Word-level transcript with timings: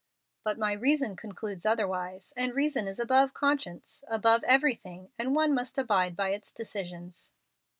"But 0.43 0.57
my 0.57 0.73
reason 0.73 1.15
concludes 1.15 1.63
otherwise, 1.63 2.33
and 2.35 2.55
reason 2.55 2.87
is 2.87 2.99
above 2.99 3.35
conscience 3.35 4.03
above 4.07 4.43
everything, 4.45 5.11
and 5.19 5.35
one 5.35 5.53
must 5.53 5.77
abide 5.77 6.15
by 6.15 6.29
its 6.29 6.51
decisions." 6.51 7.33